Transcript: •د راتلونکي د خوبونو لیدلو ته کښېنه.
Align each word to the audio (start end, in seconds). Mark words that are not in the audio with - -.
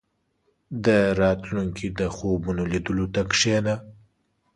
•د 0.85 0.87
راتلونکي 1.21 1.87
د 1.99 2.01
خوبونو 2.15 2.63
لیدلو 2.71 3.05
ته 3.13 3.21
کښېنه. 3.31 3.75